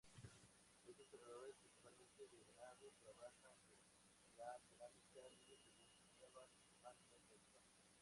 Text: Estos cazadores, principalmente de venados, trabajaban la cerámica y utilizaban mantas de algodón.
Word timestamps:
Estos 0.87 1.05
cazadores, 1.11 1.57
principalmente 1.61 2.23
de 2.25 2.37
venados, 2.43 2.97
trabajaban 3.03 3.61
la 3.69 4.57
cerámica 4.65 4.89
y 5.45 5.53
utilizaban 5.53 6.49
mantas 6.81 7.11
de 7.11 7.17
algodón. 7.19 7.61